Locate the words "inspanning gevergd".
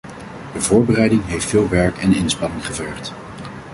2.15-3.13